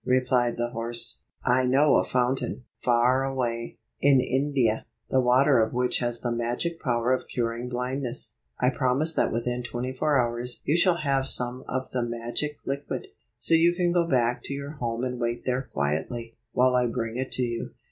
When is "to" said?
14.45-14.55, 17.33-17.43